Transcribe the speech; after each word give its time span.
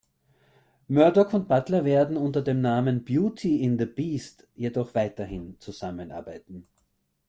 Murdock 0.87 1.31
und 1.35 1.47
Butler 1.47 1.85
werden 1.85 2.17
unter 2.17 2.41
dem 2.41 2.59
Namen 2.59 3.05
Beauty 3.05 3.61
in 3.61 3.77
the 3.77 3.85
Beast 3.85 4.47
jedoch 4.55 4.95
weiterhin 4.95 5.59
zusammenarbeiten. 5.59 6.67